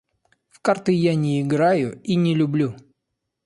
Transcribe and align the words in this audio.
В 0.49 0.59
карты 0.61 0.93
я 0.93 1.13
не 1.13 1.43
играю 1.43 2.01
и 2.01 2.15
не 2.15 2.33
люблю 2.33 2.75